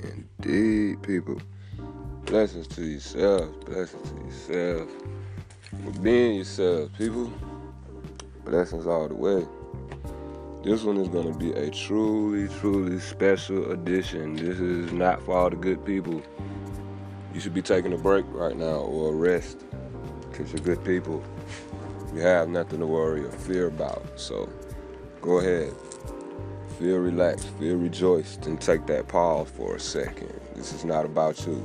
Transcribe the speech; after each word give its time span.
Indeed, 0.00 1.02
people. 1.02 1.40
Blessings 2.26 2.66
to 2.68 2.84
yourself. 2.84 3.48
Blessings 3.64 4.10
to 4.10 4.16
yourself. 4.24 4.88
For 5.84 6.00
being 6.00 6.36
yourself, 6.36 6.90
people. 6.96 7.32
Blessings 8.44 8.86
all 8.86 9.08
the 9.08 9.14
way. 9.14 9.46
This 10.64 10.84
one 10.84 10.96
is 10.98 11.08
going 11.08 11.32
to 11.32 11.38
be 11.38 11.52
a 11.52 11.70
truly, 11.70 12.48
truly 12.60 13.00
special 13.00 13.72
edition. 13.72 14.36
This 14.36 14.60
is 14.60 14.92
not 14.92 15.20
for 15.22 15.36
all 15.36 15.50
the 15.50 15.56
good 15.56 15.84
people. 15.84 16.22
You 17.34 17.40
should 17.40 17.54
be 17.54 17.62
taking 17.62 17.92
a 17.92 17.98
break 17.98 18.24
right 18.28 18.56
now 18.56 18.76
or 18.76 19.12
a 19.12 19.16
rest 19.16 19.64
because 20.30 20.52
you're 20.52 20.62
good 20.62 20.84
people. 20.84 21.22
You 22.14 22.20
have 22.20 22.48
nothing 22.48 22.78
to 22.78 22.86
worry 22.86 23.24
or 23.24 23.32
fear 23.32 23.66
about. 23.68 24.04
So 24.16 24.48
go 25.20 25.38
ahead. 25.38 25.72
Feel 26.78 26.98
relaxed, 26.98 27.48
feel 27.58 27.76
rejoiced, 27.76 28.46
and 28.46 28.60
take 28.60 28.86
that 28.86 29.08
pause 29.08 29.48
for 29.50 29.76
a 29.76 29.80
second. 29.80 30.32
This 30.54 30.72
is 30.72 30.84
not 30.84 31.04
about 31.04 31.46
you. 31.46 31.64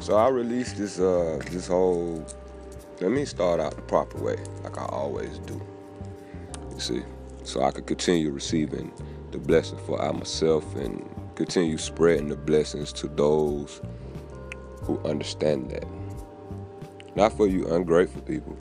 So 0.00 0.16
I 0.16 0.28
released 0.28 0.76
this 0.76 0.98
uh 0.98 1.40
this 1.50 1.68
whole 1.68 2.26
let 3.00 3.10
me 3.10 3.26
start 3.26 3.60
out 3.60 3.76
the 3.76 3.82
proper 3.82 4.18
way, 4.18 4.38
like 4.64 4.78
I 4.78 4.86
always 4.86 5.38
do. 5.40 5.60
You 6.72 6.80
see? 6.80 7.02
So 7.44 7.62
I 7.62 7.70
could 7.70 7.86
continue 7.86 8.30
receiving 8.30 8.92
the 9.32 9.38
blessing 9.38 9.78
for 9.86 10.00
I 10.00 10.10
myself 10.12 10.74
and 10.76 11.08
continue 11.34 11.76
spreading 11.76 12.28
the 12.28 12.36
blessings 12.36 12.92
to 12.94 13.08
those 13.08 13.82
who 14.82 14.98
understand 15.00 15.70
that. 15.70 15.84
Not 17.14 17.36
for 17.36 17.46
you 17.46 17.66
ungrateful 17.66 18.22
people. 18.22 18.56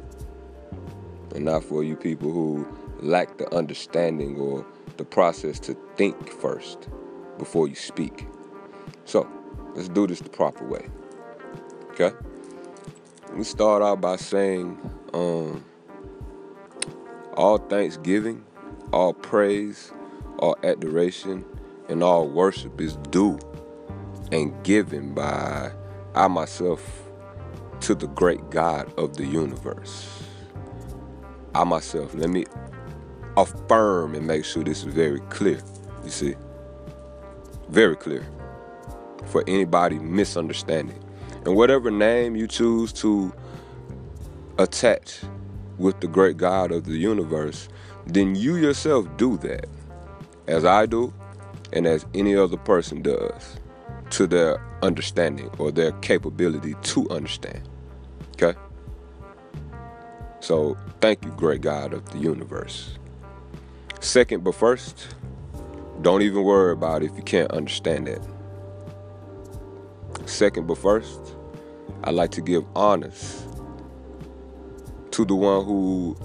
And 1.34 1.46
not 1.46 1.64
for 1.64 1.84
you 1.84 1.96
people 1.96 2.32
who 2.32 2.68
lack 3.00 3.38
the 3.38 3.54
understanding 3.56 4.38
or 4.38 4.66
the 4.98 5.06
process 5.06 5.60
to 5.60 5.76
think 5.96 6.30
first 6.30 6.88
before 7.38 7.68
you 7.68 7.76
speak. 7.76 8.28
So, 9.06 9.28
let's 9.76 9.90
do 9.90 10.08
this 10.08 10.20
the 10.20 10.30
proper 10.30 10.66
way. 10.66 10.88
Okay? 11.92 12.12
We 13.34 13.44
start 13.44 13.82
out 13.82 14.02
by 14.02 14.16
saying, 14.16 14.78
um, 15.14 15.64
all 17.36 17.58
thanksgiving, 17.58 18.46
all 18.92 19.14
praise, 19.14 19.92
all 20.40 20.58
adoration, 20.64 21.46
and 21.90 22.04
all 22.04 22.28
worship 22.28 22.80
is 22.80 22.96
due 23.12 23.38
and 24.32 24.64
given 24.64 25.14
by 25.14 25.72
I 26.16 26.28
myself 26.28 27.04
to 27.82 27.94
the 27.94 28.08
great 28.08 28.50
God 28.50 28.92
of 28.98 29.18
the 29.18 29.26
universe. 29.26 30.24
I 31.54 31.64
myself, 31.64 32.14
let 32.16 32.30
me 32.30 32.46
affirm 33.38 34.16
and 34.16 34.26
make 34.26 34.46
sure 34.46 34.64
this 34.64 34.84
is 34.84 34.94
very 34.94 35.20
clear. 35.30 35.60
You 36.04 36.10
see? 36.10 36.36
Very 37.70 37.96
clear. 37.96 38.26
For 39.26 39.44
anybody 39.48 40.00
misunderstanding. 40.00 41.04
And 41.46 41.56
whatever 41.56 41.92
name 41.92 42.36
you 42.36 42.48
choose 42.48 42.92
to 42.94 43.34
attach 44.58 45.22
with 45.78 46.00
the 46.00 46.08
great 46.08 46.38
God 46.38 46.72
of 46.72 46.86
the 46.86 46.98
universe, 46.98 47.68
then 48.06 48.36
you 48.36 48.56
yourself 48.56 49.06
do 49.18 49.38
that. 49.38 49.68
As 50.48 50.64
I 50.64 50.86
do, 50.86 51.14
and 51.74 51.88
as 51.88 52.06
any 52.14 52.36
other 52.36 52.58
person 52.58 53.02
does, 53.02 53.60
to 54.12 54.28
their 54.28 54.62
understanding 54.82 55.50
or 55.58 55.72
their 55.72 55.92
capability 55.94 56.76
to 56.82 57.10
understand. 57.10 57.68
Okay? 58.34 58.58
So, 60.40 60.78
thank 61.02 61.26
you, 61.26 61.32
great 61.32 61.62
God 61.62 61.94
of 61.94 62.08
the 62.12 62.20
universe. 62.20 62.98
Second, 64.06 64.44
but 64.44 64.54
first, 64.54 65.16
don't 66.04 66.22
even 66.22 66.44
worry 66.44 66.74
about 66.74 67.02
it 67.02 67.10
if 67.10 67.18
you 67.18 67.24
can't 67.24 67.52
understand 67.52 68.08
it. 68.08 68.22
Second, 70.28 70.68
but 70.68 70.78
first, 70.78 71.20
I 72.04 72.12
like 72.12 72.30
to 72.32 72.42
give 72.42 72.64
honors 72.76 73.44
to 75.10 75.26
the 75.26 75.34
one 75.34 75.66
who 75.66 76.16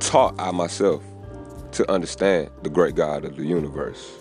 taught 0.00 0.34
I 0.36 0.50
myself 0.50 1.04
to 1.72 1.88
understand 1.88 2.50
the 2.64 2.70
great 2.70 2.96
God 2.96 3.24
of 3.24 3.36
the 3.36 3.46
universe. 3.46 4.12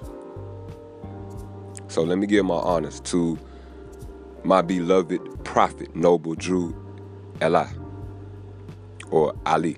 So 1.87 2.03
let 2.03 2.19
me 2.19 2.27
give 2.27 2.45
my 2.45 2.53
honors 2.53 2.99
to 3.05 3.37
my 4.43 4.61
beloved 4.61 5.43
prophet, 5.43 5.95
Noble 5.95 6.35
Drew 6.35 6.75
Eli, 7.41 7.65
or 9.09 9.33
Ali 9.43 9.77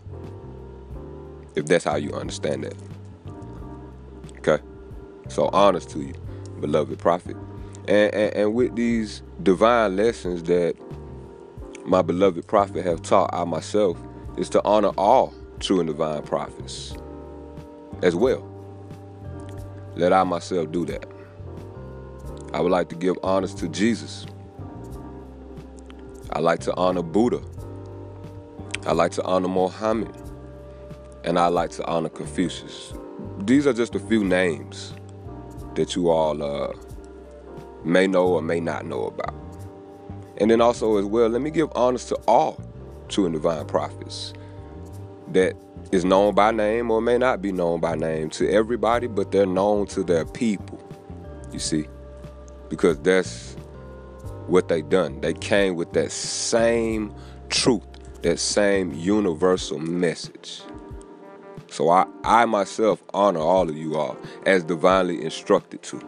if 1.56 1.66
that's 1.66 1.84
how 1.86 1.96
you 1.96 2.12
understand 2.14 2.64
that. 2.64 2.76
Okay? 4.38 4.64
So 5.30 5.50
honest 5.50 5.90
to 5.92 6.00
you, 6.00 6.14
beloved 6.60 7.00
prophet. 7.00 7.36
And, 7.88 8.14
and, 8.14 8.34
and 8.36 8.54
with 8.54 8.76
these 8.76 9.22
divine 9.42 9.96
lessons 9.96 10.44
that 10.44 10.76
my 11.86 12.02
beloved 12.02 12.48
prophet 12.48 12.86
have 12.86 13.02
taught 13.02 13.30
I 13.34 13.44
myself 13.46 14.02
is 14.38 14.50
to 14.50 14.64
honor 14.66 14.92
all 14.98 15.34
true 15.60 15.80
and 15.80 15.88
divine 15.88 16.24
prophets 16.24 16.96
as 18.02 18.16
well. 18.16 18.52
Let 19.96 20.12
I 20.12 20.24
myself 20.24 20.72
do 20.72 20.86
that. 20.86 21.08
I 22.54 22.60
would 22.60 22.72
like 22.72 22.90
to 22.90 22.96
give 22.96 23.16
honors 23.24 23.54
to 23.56 23.70
Jesus. 23.70 24.26
I 26.32 26.40
like 26.40 26.60
to 26.62 26.76
honor 26.76 27.02
Buddha. 27.02 27.42
I 28.86 28.94
like 28.94 29.12
to 29.14 29.24
honor 29.24 29.48
Mohammed 29.48 30.25
and 31.26 31.40
I 31.40 31.48
like 31.48 31.72
to 31.72 31.86
honor 31.86 32.10
Confucius. 32.10 32.94
These 33.40 33.68
are 33.68 33.74
just 33.74 33.96
a 33.96 34.00
few 34.00 34.24
names 34.24 34.94
that 35.74 35.96
you 35.96 36.10
all 36.10 36.42
uh, 36.42 36.72
may 37.84 38.08
know 38.08 38.28
or 38.28 38.42
may 38.42 38.60
not 38.60 38.86
know 38.86 39.06
about. 39.06 39.34
And 40.38 40.52
then 40.52 40.62
also 40.62 40.98
as 40.98 41.06
well, 41.06 41.28
let 41.28 41.42
me 41.42 41.50
give 41.50 41.70
honors 41.76 42.06
to 42.06 42.16
all 42.28 42.60
true 43.08 43.26
and 43.26 43.34
divine 43.34 43.66
prophets 43.66 44.34
that 45.30 45.56
is 45.92 46.06
known 46.06 46.36
by 46.36 46.52
name 46.52 46.92
or 46.92 47.02
may 47.02 47.18
not 47.18 47.42
be 47.42 47.52
known 47.52 47.80
by 47.80 47.96
name 47.96 48.30
to 48.32 48.50
everybody, 48.50 49.08
but 49.08 49.32
they're 49.32 49.46
known 49.46 49.88
to 49.88 50.04
their 50.04 50.26
people. 50.26 50.80
You 51.52 51.60
see, 51.60 51.86
because 52.70 53.00
that's 53.00 53.56
what 54.48 54.68
they 54.68 54.84
done. 54.84 55.22
They 55.22 55.34
came 55.34 55.76
with 55.76 55.94
that 55.94 56.12
same 56.12 57.14
truth, 57.50 57.86
that 58.22 58.40
same 58.40 58.94
universal 58.94 59.80
message. 59.80 60.62
So 61.76 61.90
I, 61.90 62.06
I 62.24 62.46
myself 62.46 63.04
honor 63.14 63.42
all 63.42 63.70
of 63.70 63.76
you 63.76 63.98
all 63.98 64.18
as 64.46 64.64
divinely 64.64 65.22
instructed 65.22 65.84
to, 65.84 66.00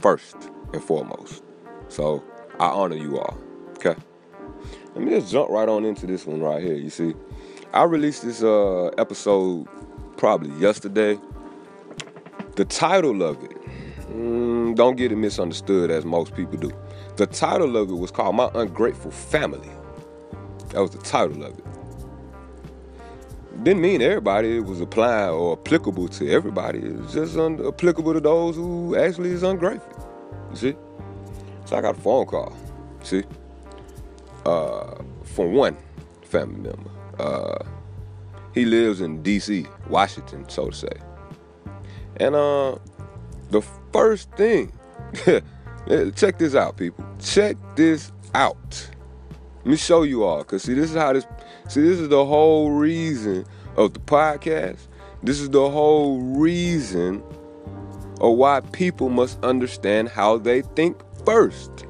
first 0.00 0.34
and 0.72 0.82
foremost. 0.82 1.44
So 1.86 2.24
I 2.58 2.66
honor 2.66 2.96
you 2.96 3.20
all. 3.20 3.38
Okay. 3.76 3.94
Let 4.96 5.04
me 5.04 5.12
just 5.12 5.30
jump 5.30 5.50
right 5.50 5.68
on 5.68 5.84
into 5.84 6.04
this 6.08 6.26
one 6.26 6.40
right 6.40 6.60
here. 6.60 6.74
You 6.74 6.90
see, 6.90 7.14
I 7.72 7.84
released 7.84 8.24
this 8.24 8.42
uh, 8.42 8.86
episode 8.98 9.68
probably 10.16 10.50
yesterday. 10.60 11.16
The 12.56 12.64
title 12.64 13.22
of 13.22 13.40
it, 13.44 13.56
mm, 14.10 14.74
don't 14.74 14.96
get 14.96 15.12
it 15.12 15.16
misunderstood 15.16 15.92
as 15.92 16.04
most 16.04 16.34
people 16.34 16.58
do. 16.58 16.72
The 17.18 17.26
title 17.26 17.76
of 17.76 17.88
it 17.88 17.94
was 17.94 18.10
called 18.10 18.34
My 18.34 18.50
Ungrateful 18.52 19.12
Family. 19.12 19.70
That 20.70 20.80
was 20.80 20.90
the 20.90 21.02
title 21.02 21.44
of 21.44 21.56
it 21.56 21.71
didn't 23.62 23.80
mean 23.80 24.02
everybody 24.02 24.58
was 24.60 24.80
applying 24.80 25.30
or 25.30 25.58
applicable 25.58 26.08
to 26.08 26.28
everybody. 26.30 26.80
It's 26.80 27.12
just 27.12 27.36
un- 27.36 27.64
applicable 27.64 28.12
to 28.12 28.20
those 28.20 28.56
who 28.56 28.96
actually 28.96 29.30
is 29.30 29.42
ungrateful. 29.42 29.92
You 30.50 30.56
see? 30.56 30.76
So 31.66 31.76
I 31.76 31.80
got 31.80 31.96
a 31.96 32.00
phone 32.00 32.26
call. 32.26 32.56
See? 33.02 33.24
Uh, 34.44 34.96
from 35.24 35.52
one 35.52 35.76
family 36.22 36.60
member. 36.60 36.90
Uh, 37.18 37.64
he 38.52 38.64
lives 38.64 39.00
in 39.00 39.22
D.C., 39.22 39.66
Washington, 39.88 40.48
so 40.48 40.70
to 40.70 40.76
say. 40.76 40.92
And 42.16 42.34
uh, 42.34 42.76
the 43.50 43.62
first 43.92 44.30
thing, 44.32 44.72
check 46.16 46.38
this 46.38 46.54
out, 46.54 46.76
people. 46.76 47.04
Check 47.20 47.56
this 47.76 48.12
out. 48.34 48.90
Let 49.58 49.66
me 49.66 49.76
show 49.76 50.02
you 50.02 50.24
all, 50.24 50.42
cause 50.42 50.64
see, 50.64 50.74
this 50.74 50.90
is 50.90 50.96
how 50.96 51.12
this. 51.12 51.24
See, 51.72 51.80
this 51.80 52.00
is 52.00 52.10
the 52.10 52.26
whole 52.26 52.70
reason 52.72 53.46
of 53.78 53.94
the 53.94 54.00
podcast. 54.00 54.76
This 55.22 55.40
is 55.40 55.48
the 55.48 55.70
whole 55.70 56.20
reason 56.20 57.22
of 58.20 58.36
why 58.36 58.60
people 58.72 59.08
must 59.08 59.42
understand 59.42 60.10
how 60.10 60.36
they 60.36 60.60
think 60.60 61.00
first. 61.24 61.86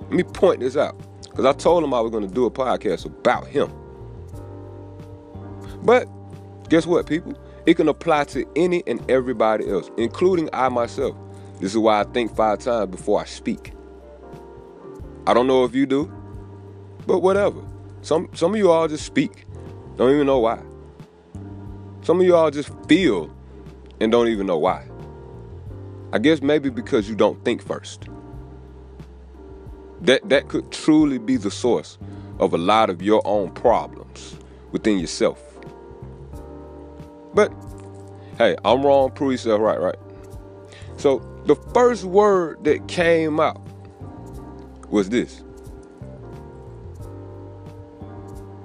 Let 0.00 0.10
me 0.10 0.24
point 0.24 0.58
this 0.58 0.76
out, 0.76 1.00
cause 1.36 1.44
I 1.44 1.52
told 1.52 1.84
him 1.84 1.94
I 1.94 2.00
was 2.00 2.10
gonna 2.10 2.26
do 2.26 2.46
a 2.46 2.50
podcast 2.50 3.04
about 3.04 3.46
him. 3.46 3.70
But 5.84 6.08
guess 6.68 6.84
what, 6.84 7.06
people? 7.06 7.34
It 7.66 7.74
can 7.74 7.86
apply 7.86 8.24
to 8.24 8.44
any 8.56 8.82
and 8.88 9.08
everybody 9.08 9.70
else, 9.70 9.88
including 9.96 10.50
I 10.52 10.68
myself. 10.68 11.14
This 11.60 11.70
is 11.70 11.78
why 11.78 12.00
I 12.00 12.04
think 12.06 12.34
five 12.34 12.58
times 12.58 12.90
before 12.90 13.20
I 13.20 13.24
speak. 13.24 13.72
I 15.28 15.32
don't 15.32 15.46
know 15.46 15.62
if 15.62 15.76
you 15.76 15.86
do. 15.86 16.12
But 17.06 17.20
whatever. 17.20 17.60
Some 18.04 18.28
some 18.34 18.52
of 18.52 18.58
you 18.58 18.70
all 18.70 18.86
just 18.86 19.06
speak. 19.06 19.46
Don't 19.96 20.12
even 20.14 20.26
know 20.26 20.38
why. 20.38 20.60
Some 22.02 22.20
of 22.20 22.26
you 22.26 22.36
all 22.36 22.50
just 22.50 22.70
feel 22.86 23.34
and 23.98 24.12
don't 24.12 24.28
even 24.28 24.46
know 24.46 24.58
why. 24.58 24.86
I 26.12 26.18
guess 26.18 26.42
maybe 26.42 26.68
because 26.68 27.08
you 27.08 27.14
don't 27.14 27.42
think 27.46 27.62
first. 27.62 28.08
That 30.02 30.28
that 30.28 30.48
could 30.48 30.70
truly 30.70 31.16
be 31.16 31.38
the 31.38 31.50
source 31.50 31.96
of 32.40 32.52
a 32.52 32.58
lot 32.58 32.90
of 32.90 33.00
your 33.00 33.22
own 33.26 33.52
problems 33.52 34.36
within 34.70 34.98
yourself. 34.98 35.42
But 37.32 37.50
hey, 38.36 38.54
I'm 38.66 38.84
wrong, 38.84 39.12
prove 39.12 39.32
yourself 39.32 39.62
right, 39.62 39.80
right? 39.80 39.98
So 40.98 41.20
the 41.46 41.56
first 41.72 42.04
word 42.04 42.64
that 42.64 42.86
came 42.86 43.40
out 43.40 43.62
was 44.90 45.08
this. 45.08 45.43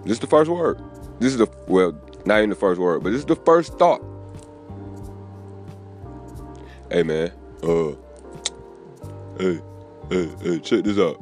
This 0.10 0.16
is 0.16 0.22
the 0.22 0.28
first 0.28 0.50
word. 0.50 0.82
This 1.20 1.34
is 1.34 1.38
the 1.38 1.48
well, 1.68 1.96
not 2.26 2.40
even 2.40 2.50
the 2.50 2.56
first 2.56 2.82
word, 2.82 3.04
but 3.04 3.12
this 3.12 3.20
is 3.20 3.28
the 3.28 3.36
first 3.36 3.78
thought. 3.78 4.02
Hey 6.90 7.04
man, 7.04 7.32
uh, 7.62 7.92
hey, 9.38 9.62
hey, 10.10 10.30
hey, 10.42 10.60
check 10.62 10.84
this 10.84 10.98
out. 10.98 11.22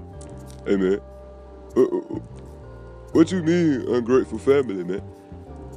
Hey 0.65 0.77
man, 0.77 1.01
uh, 1.75 1.81
uh, 1.81 1.97
uh, 1.97 2.19
what 3.11 3.29
you 3.29 3.43
mean 3.43 3.93
ungrateful 3.93 4.37
family, 4.37 4.81
man? 4.85 5.01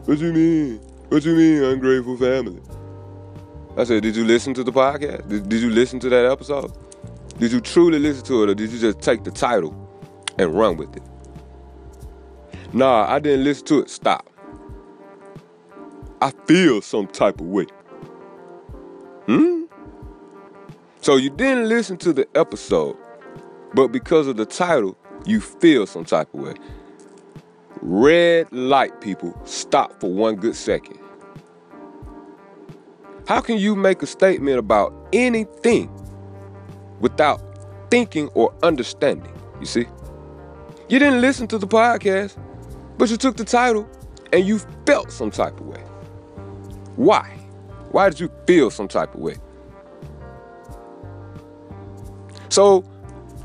What 0.05 0.19
you 0.21 0.33
mean? 0.33 0.77
What 1.09 1.25
you 1.25 1.35
mean 1.35 1.65
ungrateful 1.65 2.17
family? 2.17 2.63
I 3.77 3.83
said, 3.83 4.05
did 4.05 4.15
you 4.15 4.25
listen 4.25 4.55
to 4.55 4.63
the 4.63 4.71
podcast? 4.71 5.29
Did, 5.29 5.49
did 5.49 5.61
you 5.61 5.71
listen 5.71 5.99
to 5.99 6.09
that 6.11 6.27
episode? 6.27 6.71
Did 7.41 7.51
you 7.51 7.61
truly 7.61 7.99
listen 7.99 8.25
to 8.27 8.45
it, 8.45 8.51
or 8.51 8.55
did 8.55 8.71
you 8.71 8.79
just 8.79 9.01
take 9.01 9.25
the 9.25 9.33
title 9.33 9.75
and 10.39 10.57
run 10.57 10.77
with 10.77 10.97
it? 10.97 11.03
Nah, 12.73 13.07
I 13.09 13.19
didn't 13.19 13.45
listen 13.45 13.67
to 13.67 13.81
it. 13.81 13.91
Stop. 13.91 14.29
I 16.23 16.31
feel 16.47 16.81
some 16.83 17.07
type 17.07 17.41
of 17.41 17.47
way. 17.47 17.67
Hmm? 19.27 19.65
So 21.01 21.17
you 21.17 21.31
didn't 21.31 21.69
listen 21.69 21.97
to 21.99 22.13
the 22.13 22.29
episode, 22.35 22.97
but 23.75 23.89
because 23.89 24.27
of 24.27 24.37
the 24.37 24.47
title, 24.47 24.97
you 25.25 25.41
feel 25.41 25.87
some 25.87 26.05
type 26.05 26.33
of 26.35 26.41
way. 26.41 26.55
Red 27.81 28.53
light, 28.53 29.01
people, 29.01 29.39
stop 29.45 29.99
for 30.01 30.13
one 30.13 30.37
good 30.37 30.55
second. 30.55 30.99
How 33.27 33.41
can 33.41 33.59
you 33.59 33.75
make 33.75 34.03
a 34.03 34.07
statement 34.07 34.59
about 34.59 34.93
anything 35.13 35.91
without 37.01 37.41
thinking 37.91 38.29
or 38.35 38.53
understanding? 38.63 39.33
You 39.61 39.67
see? 39.67 39.87
You 40.89 40.99
didn't 40.99 41.21
listen 41.21 41.47
to 41.49 41.59
the 41.59 41.67
podcast, 41.67 42.37
but 43.01 43.09
you 43.09 43.17
took 43.17 43.35
the 43.35 43.45
title 43.45 43.89
and 44.31 44.47
you 44.47 44.59
felt 44.85 45.11
some 45.11 45.31
type 45.31 45.59
of 45.59 45.67
way. 45.67 45.81
Why? 46.97 47.35
Why 47.93 48.11
did 48.11 48.21
you 48.21 48.31
feel 48.47 48.71
some 48.71 48.89
type 48.89 49.15
of 49.15 49.21
way? 49.21 49.37
So, 52.51 52.85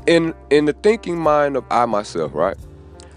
in 0.06 0.34
in 0.50 0.66
the 0.66 0.74
thinking 0.74 1.16
mind 1.16 1.56
of 1.56 1.64
I 1.70 1.86
myself, 1.86 2.34
right? 2.34 2.58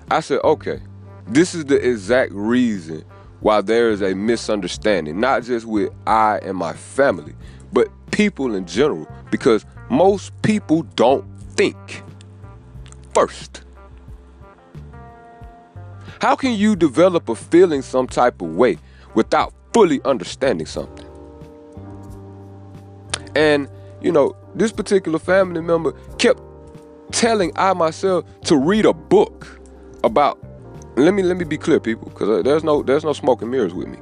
I 0.10 0.22
said, 0.22 0.40
okay, 0.46 0.80
this 1.28 1.54
is 1.54 1.66
the 1.66 1.76
exact 1.76 2.32
reason 2.32 3.04
why 3.42 3.60
there 3.60 3.90
is 3.90 4.02
a 4.02 4.14
misunderstanding, 4.16 5.20
not 5.20 5.44
just 5.44 5.66
with 5.66 5.92
I 6.08 6.38
and 6.38 6.58
my 6.58 6.72
family, 6.72 7.36
but 7.74 7.90
people 8.12 8.56
in 8.56 8.66
general, 8.66 9.10
because 9.30 9.66
most 9.90 10.42
people 10.42 10.84
don't 10.96 11.26
think 11.58 12.02
first. 13.14 13.64
How 16.22 16.36
can 16.36 16.54
you 16.54 16.76
develop 16.76 17.30
a 17.30 17.36
feeling 17.36 17.82
some 17.82 18.06
type 18.06 18.42
of 18.42 18.56
way 18.56 18.78
without 19.16 19.54
fully 19.74 20.02
understanding 20.04 20.68
something? 20.68 21.08
And, 23.36 23.70
you 24.02 24.12
know, 24.12 24.36
this 24.54 24.74
particular 24.74 25.18
family 25.18 25.62
member 25.62 25.94
kept 26.18 26.42
telling 27.12 27.52
I 27.56 27.74
myself 27.74 28.26
to 28.42 28.58
read 28.58 28.86
a 28.86 28.94
book 28.94 29.48
about 30.04 30.40
let 30.98 31.14
me 31.14 31.24
let 31.24 31.38
me 31.38 31.46
be 31.46 31.58
clear 31.58 31.80
people 31.80 32.10
because 32.10 32.28
uh, 32.28 32.42
there's 32.42 32.64
no 32.64 32.84
there's 32.84 33.06
no 33.06 33.14
smoke 33.14 33.42
and 33.42 33.50
mirrors 33.50 33.74
with 33.74 33.88
me. 33.88 33.98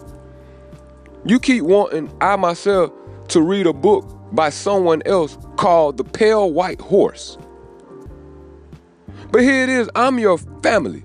You 1.26 1.40
keep 1.40 1.64
wanting 1.64 2.12
I 2.20 2.36
myself 2.36 2.92
to 3.30 3.42
read 3.42 3.68
a 3.68 3.74
book 3.74 4.18
by 4.32 4.50
someone 4.50 5.04
else 5.06 5.38
called 5.58 5.98
The 5.98 6.04
Pale 6.04 6.52
White 6.52 6.82
Horse. 6.82 7.38
But 9.32 9.42
here 9.42 9.64
it 9.64 9.70
is, 9.70 9.90
I'm 9.94 10.18
your 10.18 10.38
family 10.64 11.04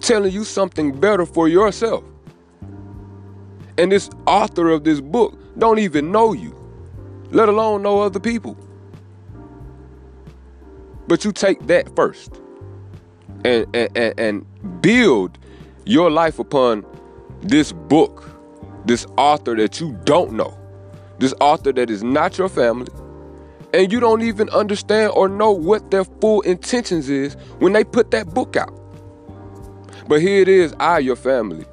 telling 0.00 0.32
you 0.32 0.44
something 0.44 0.98
better 0.98 1.26
for 1.26 1.48
yourself. 1.48 2.04
And 3.76 3.92
this 3.92 4.10
author 4.26 4.68
of 4.70 4.84
this 4.84 5.00
book 5.00 5.38
don't 5.58 5.78
even 5.78 6.10
know 6.10 6.32
you, 6.32 6.54
let 7.30 7.48
alone 7.48 7.82
know 7.82 8.00
other 8.00 8.20
people. 8.20 8.56
But 11.06 11.24
you 11.24 11.32
take 11.32 11.66
that 11.68 11.94
first 11.96 12.40
and, 13.44 13.66
and, 13.74 14.14
and, 14.18 14.82
build 14.82 15.38
your 15.86 16.10
life 16.10 16.38
upon 16.38 16.84
this 17.40 17.72
book, 17.72 18.28
this 18.84 19.06
author 19.16 19.56
that 19.56 19.80
you 19.80 19.98
don't 20.04 20.32
know, 20.32 20.56
this 21.18 21.32
author 21.40 21.72
that 21.72 21.88
is 21.88 22.02
not 22.02 22.36
your 22.36 22.48
family, 22.48 22.92
and 23.72 23.92
you 23.92 24.00
don't 24.00 24.22
even 24.22 24.48
understand 24.50 25.12
or 25.14 25.28
know 25.28 25.50
what 25.50 25.90
their 25.90 26.04
full 26.04 26.40
intentions 26.42 27.08
is 27.08 27.34
when 27.58 27.72
they 27.72 27.84
put 27.84 28.10
that 28.10 28.34
book 28.34 28.56
out. 28.56 28.74
But 30.08 30.22
here 30.22 30.40
it 30.40 30.48
is, 30.48 30.74
I, 30.80 31.00
your 31.00 31.16
family, 31.16 31.66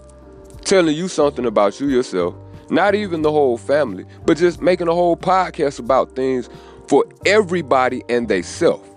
telling 0.66 0.94
you 0.94 1.08
something 1.08 1.46
about 1.46 1.80
you 1.80 1.88
yourself, 1.88 2.36
not 2.70 2.94
even 2.94 3.22
the 3.22 3.32
whole 3.32 3.58
family, 3.58 4.06
but 4.26 4.38
just 4.38 4.62
making 4.62 4.90
a 4.90 4.94
whole 4.94 5.16
podcast 5.16 5.80
about 5.80 6.18
things 6.18 6.50
for 6.90 7.06
everybody 7.26 8.04
and 8.10 8.28
they 8.28 8.42
self. 8.42 8.88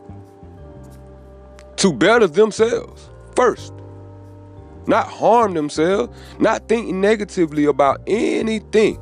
To 1.77 1.93
better 1.93 2.27
themselves 2.27 3.09
first. 3.37 3.73
Not 4.89 5.07
harm 5.07 5.55
themselves, 5.55 6.17
not 6.41 6.67
think 6.67 6.93
negatively 6.93 7.67
about 7.67 8.01
anything 8.09 8.99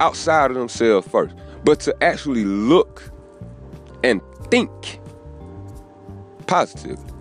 outside 0.00 0.50
of 0.50 0.56
themselves 0.56 1.06
first, 1.06 1.36
but 1.62 1.78
to 1.80 1.94
actually 2.02 2.44
look 2.44 3.02
and 4.02 4.20
think 4.50 4.98
positively. 6.46 7.12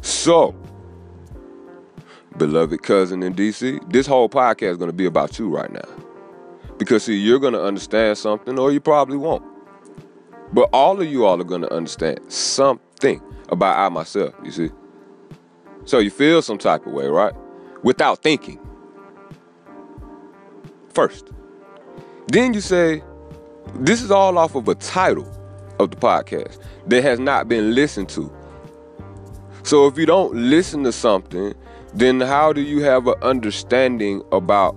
So, 0.00 0.54
beloved 2.38 2.82
cousin 2.82 3.22
in 3.22 3.34
DC, 3.34 3.92
this 3.92 4.06
whole 4.06 4.28
podcast 4.28 4.72
is 4.72 4.76
going 4.78 4.90
to 4.90 4.96
be 4.96 5.06
about 5.06 5.38
you 5.38 5.48
right 5.48 5.70
now. 5.70 5.88
Because, 6.78 7.04
see, 7.04 7.16
you're 7.16 7.38
going 7.38 7.52
to 7.52 7.62
understand 7.62 8.18
something, 8.18 8.58
or 8.58 8.72
you 8.72 8.80
probably 8.80 9.16
won't. 9.16 9.44
But 10.52 10.68
all 10.72 11.00
of 11.00 11.06
you 11.06 11.24
all 11.24 11.40
are 11.40 11.44
going 11.44 11.62
to 11.62 11.72
understand 11.72 12.20
something 12.30 13.22
about 13.48 13.78
I 13.78 13.88
myself, 13.88 14.34
you 14.42 14.50
see. 14.50 14.70
So 15.84 15.98
you 15.98 16.10
feel 16.10 16.42
some 16.42 16.58
type 16.58 16.86
of 16.86 16.92
way, 16.92 17.06
right? 17.06 17.34
Without 17.82 18.22
thinking. 18.22 18.58
First. 20.92 21.30
Then 22.28 22.54
you 22.54 22.60
say, 22.60 23.02
this 23.76 24.02
is 24.02 24.10
all 24.10 24.38
off 24.38 24.54
of 24.54 24.68
a 24.68 24.74
title 24.74 25.26
of 25.78 25.90
the 25.90 25.96
podcast 25.96 26.58
that 26.86 27.02
has 27.02 27.18
not 27.18 27.48
been 27.48 27.74
listened 27.74 28.08
to. 28.10 28.32
So 29.64 29.86
if 29.86 29.96
you 29.96 30.06
don't 30.06 30.34
listen 30.34 30.84
to 30.84 30.92
something 30.92 31.54
then 31.94 32.20
how 32.20 32.52
do 32.52 32.60
you 32.60 32.82
have 32.82 33.06
an 33.06 33.14
understanding 33.22 34.22
about 34.32 34.74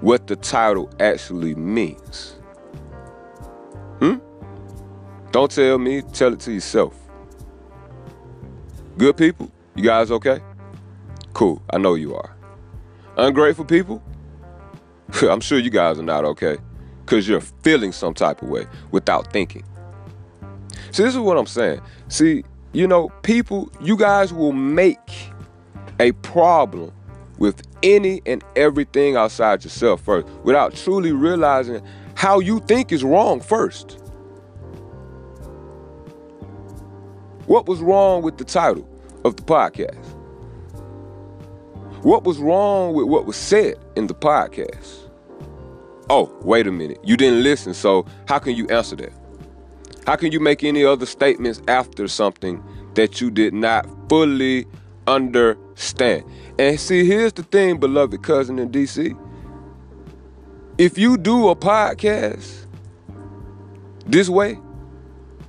what 0.00 0.26
the 0.26 0.36
title 0.36 0.90
actually 1.00 1.54
means? 1.54 2.36
Hmm? 4.00 4.16
Don't 5.32 5.50
tell 5.50 5.78
me, 5.78 6.02
tell 6.02 6.32
it 6.32 6.40
to 6.40 6.52
yourself. 6.52 6.94
Good 8.96 9.16
people, 9.16 9.50
you 9.74 9.82
guys 9.82 10.10
okay? 10.10 10.40
Cool, 11.32 11.62
I 11.70 11.78
know 11.78 11.94
you 11.94 12.14
are. 12.14 12.34
Ungrateful 13.16 13.64
people? 13.64 14.02
I'm 15.22 15.40
sure 15.40 15.58
you 15.58 15.70
guys 15.70 15.98
are 15.98 16.02
not 16.02 16.24
okay 16.24 16.58
because 17.04 17.26
you're 17.26 17.40
feeling 17.40 17.92
some 17.92 18.12
type 18.12 18.42
of 18.42 18.48
way 18.48 18.66
without 18.90 19.32
thinking. 19.32 19.64
See, 20.90 21.02
this 21.02 21.14
is 21.14 21.20
what 21.20 21.38
I'm 21.38 21.46
saying. 21.46 21.80
See, 22.08 22.44
you 22.72 22.86
know, 22.86 23.08
people, 23.22 23.70
you 23.80 23.96
guys 23.96 24.32
will 24.32 24.52
make 24.52 25.30
a 26.00 26.12
problem 26.12 26.92
with 27.38 27.62
any 27.82 28.20
and 28.26 28.42
everything 28.56 29.16
outside 29.16 29.64
yourself 29.64 30.00
first 30.02 30.26
without 30.42 30.74
truly 30.74 31.12
realizing 31.12 31.82
how 32.14 32.40
you 32.40 32.60
think 32.60 32.92
is 32.92 33.04
wrong 33.04 33.40
first. 33.40 33.98
What 37.46 37.66
was 37.66 37.80
wrong 37.80 38.22
with 38.22 38.38
the 38.38 38.44
title 38.44 38.86
of 39.24 39.36
the 39.36 39.42
podcast? 39.42 40.04
What 42.02 42.24
was 42.24 42.38
wrong 42.38 42.94
with 42.94 43.06
what 43.06 43.26
was 43.26 43.36
said 43.36 43.76
in 43.96 44.06
the 44.06 44.14
podcast? 44.14 45.08
Oh, 46.10 46.34
wait 46.42 46.66
a 46.66 46.72
minute. 46.72 46.98
You 47.02 47.16
didn't 47.16 47.42
listen, 47.42 47.74
so 47.74 48.06
how 48.26 48.38
can 48.38 48.54
you 48.54 48.66
answer 48.68 48.96
that? 48.96 49.12
How 50.06 50.16
can 50.16 50.32
you 50.32 50.40
make 50.40 50.64
any 50.64 50.84
other 50.84 51.06
statements 51.06 51.60
after 51.68 52.08
something 52.08 52.62
that 52.94 53.20
you 53.20 53.30
did 53.30 53.52
not 53.52 53.86
fully 54.08 54.66
understand. 55.08 56.24
And 56.58 56.78
see, 56.78 57.04
here's 57.04 57.32
the 57.32 57.42
thing, 57.42 57.78
beloved 57.78 58.22
cousin 58.22 58.58
in 58.58 58.70
DC. 58.70 59.18
If 60.76 60.98
you 60.98 61.16
do 61.16 61.48
a 61.48 61.56
podcast 61.56 62.66
this 64.06 64.28
way 64.28 64.58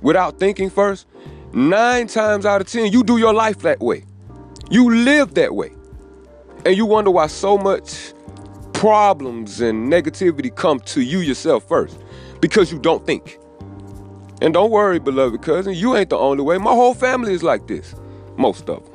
without 0.00 0.38
thinking 0.38 0.70
first, 0.70 1.06
nine 1.52 2.06
times 2.06 2.46
out 2.46 2.60
of 2.60 2.68
ten, 2.68 2.92
you 2.92 3.04
do 3.04 3.18
your 3.18 3.34
life 3.34 3.60
that 3.60 3.80
way. 3.80 4.04
You 4.70 4.94
live 4.94 5.34
that 5.34 5.54
way. 5.54 5.72
And 6.64 6.76
you 6.76 6.86
wonder 6.86 7.10
why 7.10 7.26
so 7.26 7.56
much 7.56 8.12
problems 8.72 9.60
and 9.60 9.92
negativity 9.92 10.54
come 10.54 10.80
to 10.80 11.00
you 11.00 11.18
yourself 11.18 11.66
first. 11.68 11.98
Because 12.40 12.72
you 12.72 12.78
don't 12.78 13.04
think. 13.04 13.38
And 14.42 14.54
don't 14.54 14.70
worry, 14.70 14.98
beloved 14.98 15.42
cousin, 15.42 15.74
you 15.74 15.96
ain't 15.96 16.10
the 16.10 16.16
only 16.16 16.42
way. 16.42 16.56
My 16.58 16.72
whole 16.72 16.94
family 16.94 17.34
is 17.34 17.42
like 17.42 17.66
this. 17.66 17.94
Most 18.36 18.68
of 18.70 18.82
them. 18.84 18.89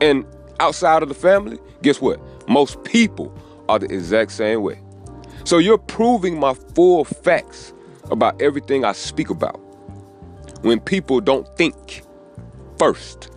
And 0.00 0.24
outside 0.60 1.02
of 1.02 1.08
the 1.08 1.14
family, 1.14 1.58
guess 1.82 2.00
what? 2.00 2.20
Most 2.48 2.82
people 2.84 3.36
are 3.68 3.78
the 3.78 3.86
exact 3.86 4.32
same 4.32 4.62
way. 4.62 4.80
So 5.44 5.58
you're 5.58 5.78
proving 5.78 6.38
my 6.38 6.54
full 6.54 7.04
facts 7.04 7.72
about 8.10 8.40
everything 8.40 8.84
I 8.84 8.92
speak 8.92 9.30
about. 9.30 9.58
When 10.62 10.80
people 10.80 11.20
don't 11.20 11.46
think 11.56 12.02
first, 12.78 13.30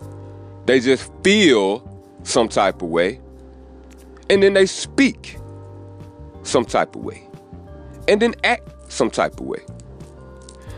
they 0.66 0.80
just 0.80 1.10
feel 1.22 1.82
some 2.22 2.48
type 2.48 2.82
of 2.82 2.88
way, 2.88 3.20
and 4.28 4.42
then 4.42 4.54
they 4.54 4.66
speak 4.66 5.38
some 6.42 6.64
type 6.64 6.96
of 6.96 7.02
way, 7.02 7.26
and 8.06 8.20
then 8.20 8.34
act 8.44 8.68
some 8.90 9.10
type 9.10 9.40
of 9.40 9.46
way. 9.46 9.60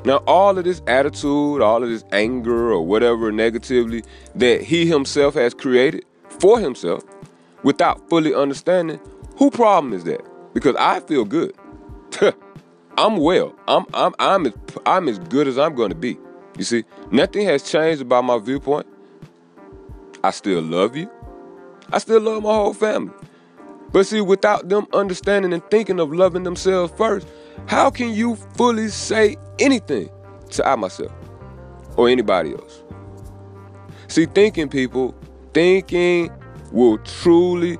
Now, 0.04 0.22
all 0.26 0.56
of 0.56 0.64
this 0.64 0.80
attitude, 0.86 1.60
all 1.60 1.82
of 1.82 1.88
this 1.88 2.04
anger, 2.12 2.72
or 2.72 2.86
whatever 2.86 3.30
negatively 3.30 4.02
that 4.34 4.62
he 4.62 4.86
himself 4.86 5.34
has 5.34 5.52
created 5.52 6.04
for 6.28 6.58
himself 6.58 7.04
without 7.62 8.08
fully 8.08 8.34
understanding, 8.34 8.98
who 9.36 9.50
problem 9.50 9.92
is 9.92 10.04
that? 10.04 10.20
Because 10.54 10.76
I 10.76 11.00
feel 11.00 11.24
good. 11.24 11.54
I'm 12.98 13.16
well. 13.18 13.54
I'm 13.68 13.86
I'm 13.94 14.14
I'm 14.18 14.46
as 14.46 14.52
I'm 14.84 15.08
as 15.08 15.18
good 15.18 15.46
as 15.48 15.58
I'm 15.58 15.74
going 15.74 15.90
to 15.90 15.94
be. 15.94 16.18
You 16.58 16.64
see, 16.64 16.84
nothing 17.10 17.46
has 17.46 17.62
changed 17.62 18.02
about 18.02 18.24
my 18.24 18.38
viewpoint. 18.38 18.86
I 20.22 20.30
still 20.30 20.60
love 20.60 20.96
you. 20.96 21.10
I 21.92 21.98
still 21.98 22.20
love 22.20 22.42
my 22.42 22.52
whole 22.52 22.74
family. 22.74 23.12
But 23.92 24.06
see, 24.06 24.20
without 24.20 24.68
them 24.68 24.86
understanding 24.92 25.52
and 25.52 25.64
thinking 25.70 25.98
of 25.98 26.12
loving 26.12 26.42
themselves 26.42 26.92
first, 26.96 27.26
how 27.66 27.90
can 27.90 28.10
you 28.10 28.36
fully 28.36 28.88
say 28.88 29.36
anything 29.58 30.10
to 30.50 30.66
I 30.66 30.76
myself 30.76 31.12
or 31.96 32.08
anybody 32.08 32.52
else? 32.52 32.82
See, 34.08 34.26
thinking 34.26 34.68
people, 34.68 35.14
thinking 35.54 36.32
will 36.72 36.98
truly 36.98 37.78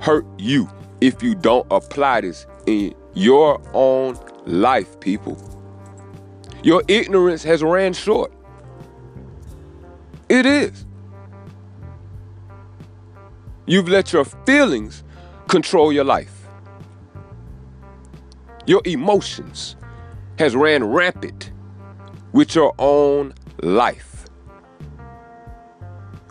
hurt 0.00 0.26
you 0.38 0.68
if 1.00 1.22
you 1.22 1.34
don't 1.34 1.66
apply 1.70 2.22
this 2.22 2.46
in 2.66 2.94
your 3.14 3.60
own 3.74 4.18
life, 4.46 4.98
people. 5.00 5.36
Your 6.62 6.82
ignorance 6.88 7.42
has 7.44 7.62
ran 7.62 7.92
short. 7.92 8.32
It 10.28 10.46
is. 10.46 10.86
You've 13.66 13.88
let 13.88 14.12
your 14.12 14.24
feelings 14.24 15.04
control 15.48 15.92
your 15.92 16.04
life. 16.04 16.37
Your 18.68 18.82
emotions 18.84 19.76
has 20.38 20.54
ran 20.54 20.84
rampant 20.84 21.52
with 22.32 22.54
your 22.54 22.74
own 22.78 23.32
life 23.62 24.26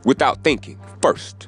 without 0.06 0.44
thinking 0.44 0.80
first. 1.02 1.48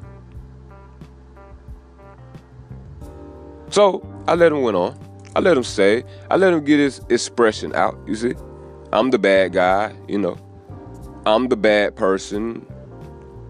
So 3.70 4.04
I 4.28 4.34
let 4.34 4.52
him 4.52 4.64
went 4.64 4.78
on. 4.78 4.98
I 5.36 5.42
let 5.42 5.56
him 5.56 5.64
say, 5.64 6.04
I 6.32 6.38
let 6.38 6.54
him 6.54 6.66
get 6.66 6.80
his 6.80 7.02
expression 7.10 7.76
out, 7.76 7.96
you 8.08 8.16
see. 8.16 8.34
I'm 8.92 9.12
the 9.12 9.20
bad 9.20 9.54
guy, 9.54 9.94
you 10.08 10.18
know. 10.18 10.40
I'm 11.28 11.50
the 11.50 11.56
bad 11.56 11.98
person 11.98 12.66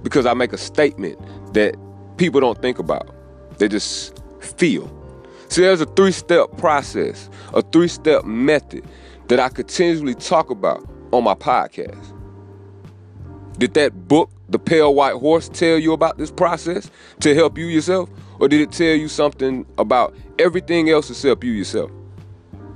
because 0.03 0.25
I 0.25 0.34
make 0.34 0.51
a 0.51 0.58
statement 0.58 1.17
that 1.53 1.77
people 2.17 2.41
don't 2.41 2.62
think 2.62 2.79
about. 2.79 3.15
They 3.60 3.69
just 3.69 4.22
feel. 4.41 4.98
See, 5.49 5.61
there's 5.61 5.81
a 5.81 5.87
three 5.87 6.11
step 6.11 6.57
process, 6.57 7.29
a 7.53 7.63
three 7.63 7.87
step 7.87 8.23
method 8.23 8.85
that 9.29 9.39
I 9.39 9.49
continually 9.49 10.13
talk 10.13 10.51
about 10.51 10.87
on 11.11 11.23
my 11.23 11.33
podcast. 11.33 12.15
Did 13.57 13.73
that 13.73 14.07
book, 14.07 14.29
The 14.49 14.59
Pale 14.59 14.93
White 14.93 15.15
Horse, 15.15 15.49
tell 15.49 15.79
you 15.79 15.91
about 15.91 16.19
this 16.19 16.31
process 16.31 16.89
to 17.21 17.33
help 17.33 17.57
you 17.57 17.65
yourself? 17.65 18.09
Or 18.39 18.47
did 18.47 18.61
it 18.61 18.71
tell 18.71 18.95
you 18.95 19.07
something 19.07 19.65
about 19.77 20.15
everything 20.37 20.89
else 20.89 21.09
except 21.09 21.43
you 21.43 21.51
yourself? 21.51 21.91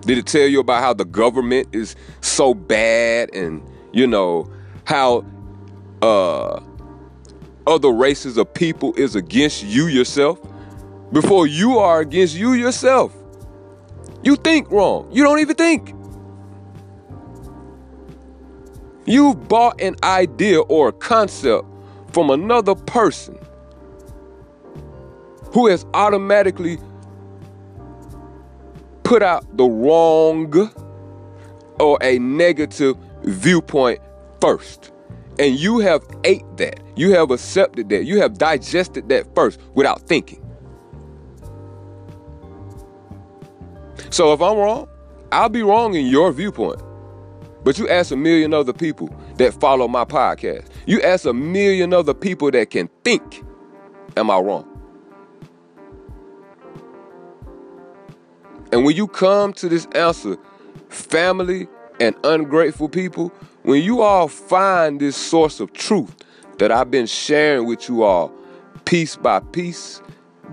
Did 0.01 0.17
it 0.17 0.25
tell 0.25 0.47
you 0.47 0.59
about 0.59 0.81
how 0.81 0.93
the 0.93 1.05
government 1.05 1.69
is 1.73 1.95
so 2.21 2.53
bad 2.55 3.33
and, 3.33 3.63
you 3.93 4.07
know, 4.07 4.51
how 4.85 5.23
uh, 6.01 6.59
other 7.67 7.91
races 7.91 8.35
of 8.37 8.51
people 8.53 8.93
is 8.95 9.15
against 9.15 9.63
you 9.63 9.87
yourself 9.87 10.39
before 11.13 11.47
you 11.47 11.77
are 11.77 12.01
against 12.01 12.35
you 12.35 12.53
yourself? 12.53 13.15
You 14.23 14.35
think 14.35 14.69
wrong. 14.71 15.07
You 15.11 15.23
don't 15.23 15.39
even 15.39 15.55
think. 15.55 15.93
You've 19.05 19.47
bought 19.47 19.79
an 19.81 19.95
idea 20.03 20.61
or 20.61 20.89
a 20.89 20.93
concept 20.93 21.65
from 22.11 22.29
another 22.29 22.73
person 22.73 23.37
who 25.51 25.67
has 25.67 25.85
automatically 25.93 26.77
put 29.03 29.21
out 29.21 29.45
the 29.57 29.65
wrong 29.65 30.71
or 31.79 31.97
a 32.01 32.17
negative 32.17 32.97
viewpoint 33.23 33.99
first. 34.41 34.91
And 35.37 35.59
you 35.59 35.79
have 35.79 36.03
ate 36.23 36.45
that. 36.57 36.79
You 36.95 37.11
have 37.11 37.31
accepted 37.31 37.89
that. 37.89 38.05
You 38.05 38.19
have 38.19 38.37
digested 38.37 39.09
that 39.09 39.33
first 39.35 39.59
without 39.73 40.01
thinking. 40.01 40.42
So 44.13 44.31
if 44.31 44.43
I'm 44.43 44.55
wrong, 44.59 44.87
I'll 45.31 45.49
be 45.49 45.63
wrong 45.63 45.95
in 45.95 46.05
your 46.05 46.31
viewpoint. 46.31 46.79
But 47.63 47.79
you 47.79 47.89
ask 47.89 48.11
a 48.11 48.15
million 48.15 48.53
other 48.53 48.71
people 48.71 49.09
that 49.37 49.55
follow 49.55 49.87
my 49.87 50.05
podcast. 50.05 50.67
You 50.85 51.01
ask 51.01 51.25
a 51.25 51.33
million 51.33 51.93
other 51.93 52.13
people 52.13 52.51
that 52.51 52.69
can 52.69 52.91
think. 53.03 53.43
Am 54.15 54.29
I 54.29 54.37
wrong? 54.37 54.67
And 58.71 58.85
when 58.85 58.95
you 58.95 59.07
come 59.07 59.51
to 59.53 59.67
this 59.67 59.87
answer, 59.95 60.37
family 60.89 61.67
and 61.99 62.15
ungrateful 62.23 62.89
people, 62.89 63.29
when 63.63 63.81
you 63.81 64.03
all 64.03 64.27
find 64.27 64.99
this 64.99 65.17
source 65.17 65.59
of 65.59 65.73
truth 65.73 66.15
that 66.59 66.71
I've 66.71 66.91
been 66.91 67.07
sharing 67.07 67.65
with 67.65 67.89
you 67.89 68.03
all, 68.03 68.31
piece 68.85 69.15
by 69.15 69.39
piece, 69.39 70.03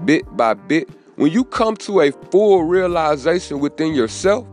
bit 0.06 0.24
by 0.34 0.54
bit, 0.54 0.88
when 1.20 1.30
you 1.30 1.44
come 1.44 1.76
to 1.76 2.00
a 2.00 2.12
full 2.30 2.64
realization 2.64 3.60
within 3.60 3.92
yourself 3.92 4.48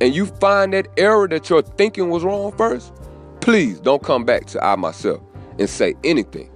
and 0.00 0.14
you 0.14 0.26
find 0.26 0.72
that 0.72 0.86
error 0.96 1.26
that 1.26 1.50
your 1.50 1.60
thinking 1.60 2.08
was 2.08 2.22
wrong 2.22 2.52
first, 2.52 2.92
please 3.40 3.80
don't 3.80 4.00
come 4.00 4.24
back 4.24 4.44
to 4.46 4.64
I 4.64 4.76
myself 4.76 5.20
and 5.58 5.68
say 5.68 5.96
anything. 6.04 6.48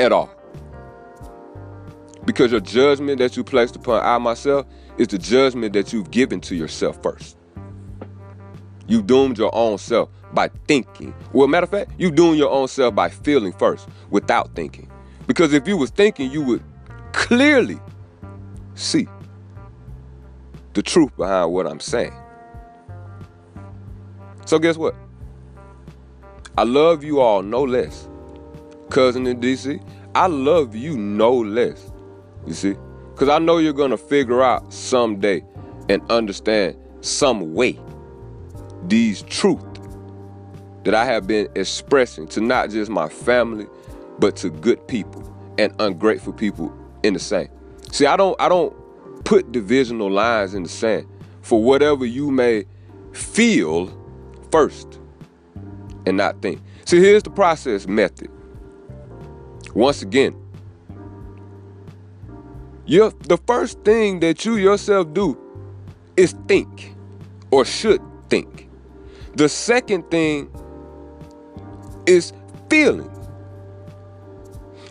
At 0.00 0.12
all. 0.12 0.30
Because 2.24 2.52
your 2.52 2.60
judgment 2.60 3.18
that 3.18 3.36
you 3.36 3.44
placed 3.44 3.76
upon 3.76 4.02
I 4.02 4.16
myself 4.16 4.64
is 4.96 5.08
the 5.08 5.18
judgment 5.18 5.74
that 5.74 5.92
you've 5.92 6.10
given 6.10 6.40
to 6.40 6.54
yourself 6.54 7.02
first. 7.02 7.36
You 8.86 9.02
doomed 9.02 9.38
your 9.38 9.54
own 9.54 9.78
self 9.78 10.08
by 10.32 10.48
thinking. 10.66 11.14
Well, 11.32 11.48
matter 11.48 11.64
of 11.64 11.70
fact, 11.70 11.92
you 11.98 12.10
doomed 12.10 12.38
your 12.38 12.50
own 12.50 12.68
self 12.68 12.94
by 12.94 13.08
feeling 13.08 13.52
first 13.52 13.88
without 14.10 14.54
thinking. 14.54 14.90
Because 15.26 15.52
if 15.52 15.68
you 15.68 15.76
was 15.76 15.90
thinking, 15.90 16.30
you 16.30 16.42
would 16.42 16.62
clearly 17.12 17.78
see 18.74 19.06
the 20.74 20.82
truth 20.82 21.16
behind 21.16 21.52
what 21.52 21.66
I'm 21.66 21.80
saying. 21.80 22.14
So 24.46 24.58
guess 24.58 24.76
what? 24.76 24.94
I 26.58 26.64
love 26.64 27.04
you 27.04 27.20
all 27.20 27.42
no 27.42 27.62
less. 27.62 28.08
Cousin 28.90 29.26
in 29.26 29.40
DC, 29.40 29.82
I 30.14 30.26
love 30.26 30.74
you 30.74 30.96
no 30.96 31.32
less. 31.32 31.90
You 32.46 32.52
see? 32.52 32.76
Because 33.12 33.28
I 33.28 33.38
know 33.38 33.58
you're 33.58 33.72
going 33.72 33.90
to 33.90 33.96
figure 33.96 34.42
out 34.42 34.72
someday 34.72 35.44
and 35.88 36.02
understand 36.10 36.76
some 37.00 37.54
way 37.54 37.78
these 38.88 39.22
truth 39.22 39.64
that 40.84 40.94
I 40.94 41.04
have 41.04 41.26
been 41.26 41.48
expressing 41.54 42.26
to 42.28 42.40
not 42.40 42.70
just 42.70 42.90
my 42.90 43.08
family, 43.08 43.66
but 44.18 44.36
to 44.36 44.50
good 44.50 44.86
people 44.88 45.22
and 45.58 45.74
ungrateful 45.78 46.32
people 46.32 46.74
in 47.02 47.14
the 47.14 47.20
same. 47.20 47.48
See, 47.90 48.06
I 48.06 48.16
don't 48.16 48.40
I 48.40 48.48
don't 48.48 48.74
put 49.24 49.52
divisional 49.52 50.10
lines 50.10 50.54
in 50.54 50.62
the 50.62 50.68
sand 50.68 51.06
for 51.42 51.62
whatever 51.62 52.04
you 52.04 52.30
may 52.30 52.64
feel 53.12 53.96
first 54.50 54.98
and 56.06 56.16
not 56.16 56.42
think. 56.42 56.60
See, 56.84 56.98
here's 57.00 57.22
the 57.22 57.30
process 57.30 57.86
method. 57.86 58.30
Once 59.74 60.02
again, 60.02 60.36
you 62.86 63.10
the 63.28 63.38
first 63.46 63.80
thing 63.84 64.20
that 64.20 64.44
you 64.44 64.56
yourself 64.56 65.12
do 65.14 65.38
is 66.16 66.34
think 66.48 66.94
or 67.50 67.64
should 67.64 68.00
think. 68.28 68.68
The 69.34 69.48
second 69.48 70.10
thing 70.10 70.50
is 72.06 72.32
feeling. 72.68 73.10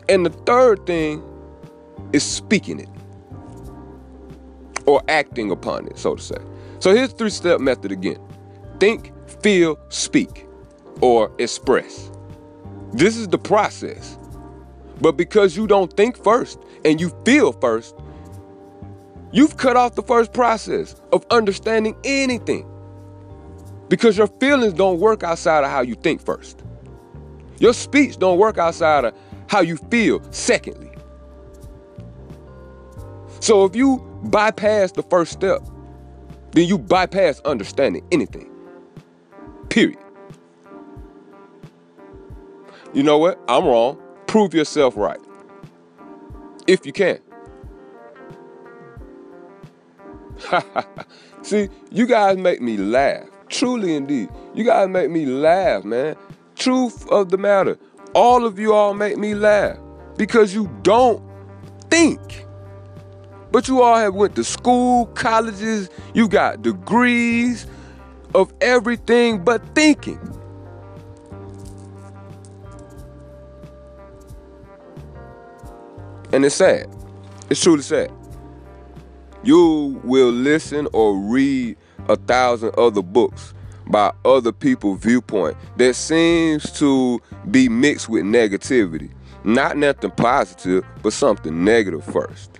And 0.09 0.25
the 0.25 0.31
third 0.31 0.85
thing 0.85 1.23
is 2.11 2.23
speaking 2.23 2.79
it 2.79 2.89
or 4.85 5.01
acting 5.07 5.51
upon 5.51 5.87
it, 5.87 5.97
so 5.97 6.15
to 6.15 6.21
say. 6.21 6.37
So 6.79 6.93
here's 6.93 7.13
three 7.13 7.29
step 7.29 7.59
method 7.59 7.91
again 7.91 8.19
think, 8.79 9.13
feel, 9.41 9.77
speak, 9.89 10.47
or 11.01 11.31
express. 11.37 12.09
This 12.93 13.15
is 13.15 13.27
the 13.27 13.37
process. 13.37 14.17
But 14.99 15.13
because 15.17 15.55
you 15.55 15.67
don't 15.67 15.95
think 15.95 16.21
first 16.23 16.59
and 16.83 16.99
you 16.99 17.09
feel 17.25 17.53
first, 17.53 17.95
you've 19.31 19.57
cut 19.57 19.77
off 19.77 19.95
the 19.95 20.03
first 20.03 20.33
process 20.33 20.95
of 21.11 21.25
understanding 21.31 21.95
anything. 22.03 22.70
Because 23.91 24.17
your 24.17 24.27
feelings 24.27 24.71
don't 24.71 25.01
work 25.01 25.21
outside 25.21 25.65
of 25.65 25.69
how 25.69 25.81
you 25.81 25.95
think 25.95 26.23
first. 26.23 26.63
Your 27.59 27.73
speech 27.73 28.17
don't 28.17 28.39
work 28.39 28.57
outside 28.57 29.03
of 29.03 29.13
how 29.47 29.59
you 29.59 29.75
feel 29.75 30.23
secondly. 30.31 30.89
So 33.41 33.65
if 33.65 33.75
you 33.75 33.97
bypass 34.23 34.93
the 34.93 35.03
first 35.03 35.33
step, 35.33 35.59
then 36.53 36.69
you 36.69 36.77
bypass 36.77 37.41
understanding 37.41 38.07
anything. 38.13 38.49
Period. 39.67 39.99
You 42.93 43.03
know 43.03 43.17
what? 43.17 43.41
I'm 43.49 43.65
wrong. 43.65 44.01
Prove 44.25 44.53
yourself 44.53 44.95
right. 44.95 45.19
If 46.65 46.85
you 46.85 46.93
can. 46.93 47.19
See, 51.41 51.67
you 51.91 52.07
guys 52.07 52.37
make 52.37 52.61
me 52.61 52.77
laugh. 52.77 53.30
Truly 53.51 53.95
indeed. 53.95 54.29
You 54.55 54.63
guys 54.63 54.87
make 54.87 55.11
me 55.11 55.25
laugh, 55.25 55.83
man. 55.83 56.15
Truth 56.55 57.07
of 57.09 57.29
the 57.29 57.37
matter. 57.37 57.77
All 58.15 58.45
of 58.45 58.57
you 58.57 58.73
all 58.73 58.93
make 58.93 59.17
me 59.17 59.35
laugh 59.35 59.77
because 60.17 60.53
you 60.53 60.69
don't 60.83 61.21
think. 61.89 62.45
But 63.51 63.67
you 63.67 63.81
all 63.81 63.97
have 63.97 64.15
went 64.15 64.35
to 64.37 64.45
school, 64.45 65.07
colleges, 65.07 65.89
you 66.13 66.29
got 66.29 66.61
degrees 66.61 67.67
of 68.33 68.53
everything 68.61 69.43
but 69.43 69.75
thinking. 69.75 70.19
And 76.31 76.45
it's 76.45 76.55
sad. 76.55 76.87
It's 77.49 77.61
truly 77.61 77.81
sad. 77.81 78.09
You 79.43 79.99
will 80.05 80.31
listen 80.31 80.87
or 80.93 81.17
read 81.17 81.75
a 82.07 82.15
thousand 82.15 82.73
other 82.77 83.01
books 83.01 83.53
by 83.87 84.13
other 84.25 84.51
people's 84.51 84.99
viewpoint 84.99 85.57
that 85.77 85.95
seems 85.95 86.71
to 86.71 87.21
be 87.49 87.67
mixed 87.69 88.09
with 88.09 88.23
negativity. 88.23 89.11
Not 89.43 89.77
nothing 89.77 90.11
positive, 90.11 90.85
but 91.01 91.13
something 91.13 91.63
negative 91.63 92.03
first. 92.03 92.59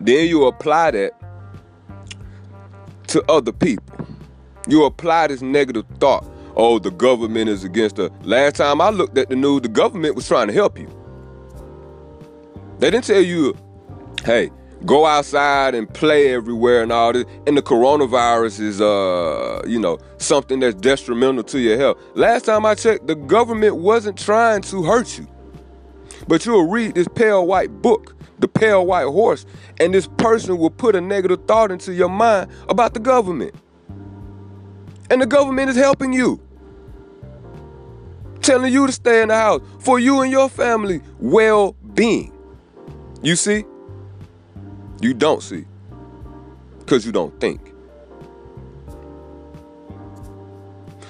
Then 0.00 0.28
you 0.28 0.46
apply 0.46 0.92
that 0.92 1.12
to 3.08 3.22
other 3.30 3.52
people. 3.52 4.06
You 4.68 4.84
apply 4.84 5.28
this 5.28 5.42
negative 5.42 5.86
thought. 5.98 6.28
Oh, 6.56 6.78
the 6.78 6.90
government 6.90 7.48
is 7.48 7.64
against 7.64 7.98
us. 7.98 8.10
Last 8.22 8.56
time 8.56 8.80
I 8.80 8.90
looked 8.90 9.16
at 9.16 9.28
the 9.30 9.36
news, 9.36 9.62
the 9.62 9.68
government 9.68 10.14
was 10.14 10.28
trying 10.28 10.48
to 10.48 10.52
help 10.52 10.78
you. 10.78 10.88
They 12.78 12.90
didn't 12.90 13.04
tell 13.04 13.20
you, 13.22 13.56
hey, 14.24 14.50
go 14.84 15.06
outside 15.06 15.74
and 15.74 15.92
play 15.92 16.32
everywhere 16.34 16.82
and 16.82 16.92
all 16.92 17.12
this. 17.12 17.24
And 17.46 17.56
the 17.56 17.62
coronavirus 17.62 18.60
is, 18.60 18.80
uh, 18.80 19.62
you 19.66 19.78
know, 19.78 19.98
something 20.18 20.60
that's 20.60 20.74
detrimental 20.74 21.44
to 21.44 21.60
your 21.60 21.78
health. 21.78 21.98
Last 22.14 22.44
time 22.44 22.66
I 22.66 22.74
checked, 22.74 23.06
the 23.06 23.14
government 23.14 23.76
wasn't 23.76 24.18
trying 24.18 24.62
to 24.62 24.82
hurt 24.82 25.18
you. 25.18 25.26
But 26.28 26.46
you'll 26.46 26.68
read 26.68 26.94
this 26.94 27.08
pale 27.08 27.46
white 27.46 27.82
book 27.82 28.14
the 28.42 28.48
pale 28.48 28.84
white 28.84 29.04
horse, 29.04 29.46
and 29.80 29.94
this 29.94 30.08
person 30.18 30.58
will 30.58 30.70
put 30.70 30.94
a 30.94 31.00
negative 31.00 31.46
thought 31.46 31.70
into 31.70 31.94
your 31.94 32.08
mind 32.08 32.50
about 32.68 32.92
the 32.92 33.00
government. 33.00 33.54
And 35.08 35.22
the 35.22 35.26
government 35.26 35.70
is 35.70 35.76
helping 35.76 36.12
you. 36.12 36.40
Telling 38.40 38.72
you 38.72 38.86
to 38.86 38.92
stay 38.92 39.22
in 39.22 39.28
the 39.28 39.36
house 39.36 39.62
for 39.78 40.00
you 40.00 40.20
and 40.20 40.30
your 40.30 40.48
family 40.48 41.00
well 41.20 41.76
being. 41.94 42.32
You 43.22 43.36
see? 43.36 43.64
You 45.02 45.12
don't 45.12 45.42
see. 45.42 45.66
Because 46.78 47.04
you 47.04 47.10
don't 47.10 47.38
think. 47.40 47.74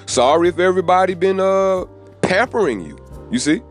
Sorry 0.07 0.48
if 0.48 0.59
everybody 0.59 1.14
been 1.14 1.38
uh 1.38 1.85
pampering 2.22 2.81
you. 2.81 2.98
You 3.31 3.38
see? 3.38 3.62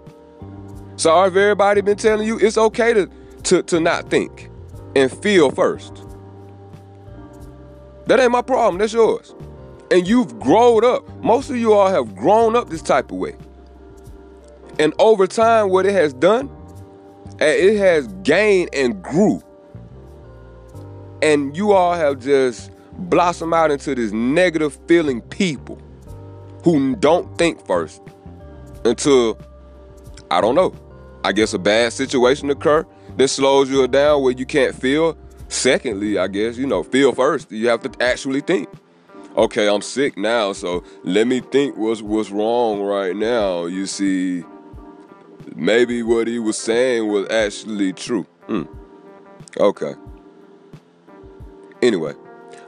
Sorry 0.96 1.30
if 1.30 1.36
everybody 1.36 1.82
been 1.82 1.98
telling 1.98 2.28
you 2.28 2.38
it's 2.40 2.58
okay 2.58 2.94
to 2.94 3.10
to, 3.44 3.64
to 3.64 3.80
not 3.80 4.10
think 4.12 4.50
and 4.96 5.12
feel 5.12 5.50
first. 5.50 6.04
That 8.06 8.20
ain't 8.20 8.32
my 8.32 8.42
problem, 8.44 8.78
that's 8.78 8.94
yours. 8.94 9.34
And 9.90 10.08
you've 10.08 10.40
grown 10.40 10.86
up. 10.86 11.08
Most 11.24 11.50
of 11.50 11.58
you 11.58 11.74
all 11.74 11.90
have 11.90 12.16
grown 12.16 12.56
up 12.56 12.70
this 12.70 12.82
type 12.82 13.12
of 13.12 13.18
way. 13.18 13.36
And 14.80 14.94
over 15.00 15.28
time, 15.28 15.70
what 15.70 15.86
it 15.86 15.94
has 15.94 16.14
done, 16.14 16.50
eh, 17.40 17.54
it 17.54 17.78
has 17.78 18.08
gained 18.24 18.70
and 18.74 19.02
grew. 19.02 19.42
And 21.22 21.56
you 21.56 21.72
all 21.74 21.94
have 21.94 22.20
just 22.20 22.72
blossomed 22.94 23.54
out 23.54 23.72
into 23.72 23.96
this 23.96 24.12
negative 24.12 24.78
feeling 24.88 25.22
people 25.22 25.80
who 26.64 26.96
don't 26.96 27.38
think 27.38 27.66
first 27.66 28.02
until, 28.86 29.40
I 30.30 30.42
don't 30.42 30.56
know, 30.56 30.74
I 31.24 31.32
guess 31.32 31.54
a 31.54 31.60
bad 31.60 31.94
situation 31.94 32.50
occur 32.50 32.86
that 33.18 33.28
slows 33.28 33.70
you 33.70 33.88
down 33.88 34.24
where 34.24 34.34
you 34.34 34.46
can't 34.46 34.76
feel. 34.76 35.18
Secondly, 35.48 36.18
I 36.18 36.28
guess, 36.28 36.58
you 36.58 36.66
know, 36.66 36.82
feel 36.84 37.14
first. 37.14 37.52
You 37.52 37.68
have 37.68 37.82
to 37.82 38.04
actually 38.04 38.42
think. 38.42 38.70
Okay, 39.38 39.68
I'm 39.70 39.82
sick 39.82 40.18
now, 40.18 40.52
so 40.54 40.84
let 41.04 41.26
me 41.26 41.40
think 41.40 41.78
what's 41.78 42.02
what's 42.02 42.32
wrong 42.32 42.82
right 42.82 43.16
now. 43.16 43.66
You 43.66 43.86
see, 43.86 44.44
maybe 45.56 46.04
what 46.04 46.28
he 46.28 46.38
was 46.40 46.58
saying 46.58 47.08
was 47.08 47.30
actually 47.30 47.94
true. 47.94 48.24
Hmm. 48.48 48.64
Okay. 49.58 49.94
Anyway, 51.82 52.14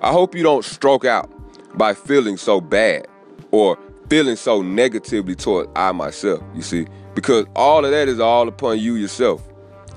I 0.01 0.11
hope 0.11 0.35
you 0.35 0.43
don't 0.43 0.65
stroke 0.65 1.05
out 1.05 1.31
by 1.77 1.93
feeling 1.93 2.37
so 2.37 2.59
bad 2.59 3.07
or 3.51 3.77
feeling 4.09 4.35
so 4.35 4.61
negatively 4.61 5.35
toward 5.35 5.69
I 5.75 5.91
myself, 5.91 6.41
you 6.53 6.61
see, 6.61 6.87
because 7.13 7.45
all 7.55 7.85
of 7.85 7.91
that 7.91 8.07
is 8.07 8.19
all 8.19 8.47
upon 8.47 8.79
you 8.79 8.95
yourself 8.95 9.47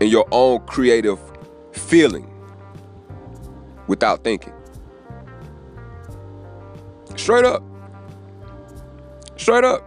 and 0.01 0.11
your 0.11 0.27
own 0.33 0.61
creative 0.67 1.19
feeling 1.73 2.31
without 3.87 4.23
thinking. 4.23 4.53
Straight 7.17 7.45
up. 7.45 7.63
Straight 9.37 9.65
up. 9.65 9.83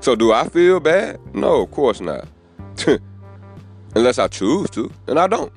So 0.00 0.14
do 0.14 0.32
I 0.32 0.48
feel 0.48 0.80
bad? 0.80 1.18
No, 1.34 1.62
of 1.62 1.70
course 1.70 2.00
not. 2.00 2.28
Unless 3.94 4.18
I 4.18 4.28
choose 4.28 4.70
to, 4.70 4.90
and 5.06 5.18
I 5.18 5.26
don't. 5.26 5.52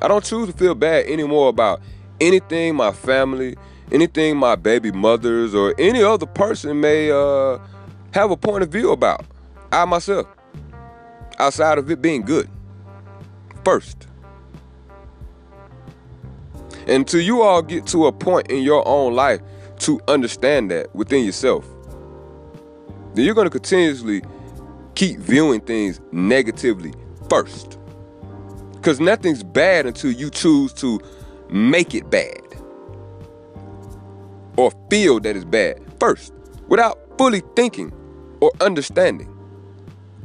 I 0.00 0.08
don't 0.08 0.24
choose 0.24 0.48
to 0.48 0.52
feel 0.52 0.74
bad 0.74 1.06
anymore 1.06 1.48
about 1.48 1.80
anything 2.20 2.74
my 2.74 2.92
family, 2.92 3.56
anything 3.92 4.36
my 4.36 4.56
baby 4.56 4.90
mothers, 4.90 5.54
or 5.54 5.74
any 5.78 6.02
other 6.02 6.26
person 6.26 6.80
may 6.80 7.10
uh, 7.10 7.58
have 8.12 8.30
a 8.30 8.36
point 8.36 8.62
of 8.62 8.70
view 8.70 8.90
about. 8.90 9.24
I 9.70 9.84
myself, 9.84 10.26
outside 11.38 11.78
of 11.78 11.90
it 11.90 12.02
being 12.02 12.22
good. 12.22 12.48
First. 13.64 14.08
And 16.82 16.90
Until 16.90 17.20
you 17.20 17.42
all 17.42 17.62
get 17.62 17.86
to 17.88 18.06
a 18.06 18.12
point 18.12 18.50
in 18.50 18.64
your 18.64 18.86
own 18.88 19.14
life 19.14 19.40
to 19.80 20.00
understand 20.08 20.70
that 20.72 20.92
within 20.96 21.24
yourself, 21.24 21.64
then 23.14 23.24
you're 23.24 23.34
going 23.34 23.46
to 23.46 23.50
continuously 23.50 24.22
keep 24.96 25.18
viewing 25.18 25.60
things 25.60 26.00
negatively 26.10 26.92
first. 27.32 27.78
Because 28.74 29.00
nothing's 29.00 29.42
bad 29.42 29.86
until 29.86 30.12
you 30.12 30.28
choose 30.28 30.70
to 30.74 31.00
make 31.48 31.94
it 31.94 32.10
bad 32.10 32.42
or 34.58 34.70
feel 34.90 35.18
that 35.20 35.34
it's 35.34 35.46
bad 35.46 35.80
first 35.98 36.34
without 36.68 36.98
fully 37.16 37.42
thinking 37.56 37.90
or 38.42 38.50
understanding 38.60 39.34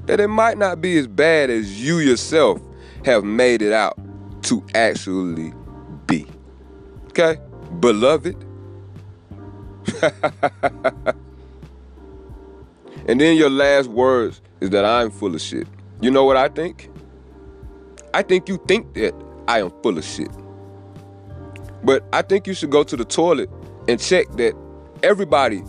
that 0.06 0.20
it 0.20 0.28
might 0.28 0.58
not 0.58 0.82
be 0.82 0.98
as 0.98 1.08
bad 1.08 1.50
as 1.50 1.82
you 1.82 2.00
yourself 2.00 2.60
have 3.06 3.24
made 3.24 3.62
it 3.62 3.72
out 3.72 3.98
to 4.42 4.66
actually 4.76 5.54
be. 6.08 6.28
Okay? 7.12 7.38
Beloved. 7.80 8.36
And 13.08 13.22
then 13.22 13.38
your 13.38 13.50
last 13.50 13.88
words 13.88 14.42
is 14.60 14.70
that 14.72 14.84
I'm 14.84 15.12
full 15.12 15.34
of 15.34 15.40
shit. 15.40 15.66
You 16.02 16.12
know 16.12 16.26
what 16.26 16.36
I 16.36 16.50
think? 16.50 16.90
I 18.18 18.24
think 18.24 18.50
you 18.50 18.58
think 18.68 18.96
that 18.96 19.14
I 19.48 19.60
am 19.60 19.70
full 19.84 19.96
of 19.96 20.04
shit. 20.04 20.32
But 21.84 22.04
I 22.12 22.24
think 22.24 22.48
you 22.48 22.56
should 22.56 22.72
go 22.72 22.84
to 22.84 22.98
the 22.98 23.06
toilet 23.06 23.48
and 23.88 24.00
check 24.00 24.26
that 24.38 24.56
everybody 25.04 25.62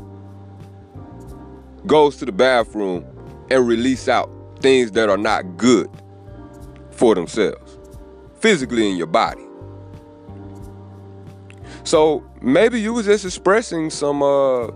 goes 1.86 2.16
to 2.16 2.24
the 2.24 2.32
bathroom 2.32 3.04
and 3.50 3.68
release 3.68 4.08
out 4.08 4.30
things 4.60 4.92
that 4.92 5.10
are 5.10 5.18
not 5.18 5.58
good 5.58 5.90
for 6.90 7.14
themselves, 7.14 7.78
physically 8.40 8.90
in 8.90 8.96
your 8.96 9.06
body. 9.06 9.44
So 11.84 12.24
maybe 12.40 12.80
you 12.80 12.94
was 12.94 13.04
just 13.04 13.26
expressing 13.26 13.90
some 13.90 14.22
uh, 14.22 14.68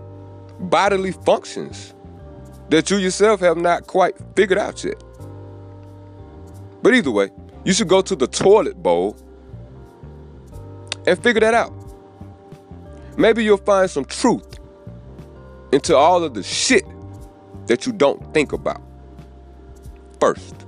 bodily 0.59 1.13
functions 1.13 1.95
that 2.69 2.91
you 2.91 2.97
yourself 2.97 3.39
have 3.39 3.57
not 3.57 3.87
quite 3.87 4.13
figured 4.35 4.59
out 4.59 4.83
yet. 4.83 5.03
But 6.83 6.93
either 6.93 7.09
way, 7.09 7.31
you 7.65 7.73
should 7.73 7.87
go 7.87 8.01
to 8.01 8.15
the 8.15 8.27
toilet 8.27 8.81
bowl 8.81 9.17
and 11.07 11.21
figure 11.21 11.41
that 11.41 11.53
out. 11.53 11.73
Maybe 13.17 13.43
you'll 13.43 13.57
find 13.57 13.89
some 13.89 14.05
truth 14.05 14.59
into 15.71 15.95
all 15.95 16.23
of 16.23 16.33
the 16.33 16.43
shit 16.43 16.83
that 17.67 17.85
you 17.85 17.93
don't 17.93 18.33
think 18.33 18.53
about 18.53 18.81
first. 20.19 20.65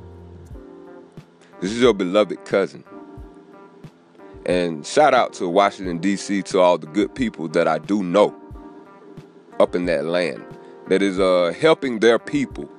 This 1.61 1.71
is 1.71 1.81
your 1.81 1.93
beloved 1.93 2.45
cousin. 2.45 2.83
And 4.45 4.85
shout 4.85 5.13
out 5.13 5.33
to 5.33 5.49
Washington, 5.49 5.97
D.C., 5.97 6.43
to 6.43 6.59
all 6.59 6.77
the 6.77 6.87
good 6.87 7.15
people 7.15 7.47
that 7.49 7.67
I 7.67 7.79
do 7.79 8.03
know 8.03 8.35
up 9.59 9.73
in 9.73 9.85
that 9.85 10.05
land 10.05 10.43
that 10.87 11.01
is 11.01 11.19
uh, 11.19 11.53
helping 11.59 11.99
their 11.99 12.19
people, 12.19 12.69